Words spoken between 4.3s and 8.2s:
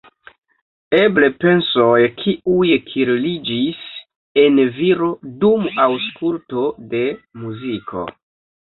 en viro dum aŭskulto de muziko.